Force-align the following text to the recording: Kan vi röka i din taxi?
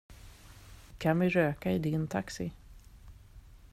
Kan 0.97 1.19
vi 1.19 1.29
röka 1.29 1.71
i 1.71 1.79
din 1.79 2.07
taxi? 2.07 2.51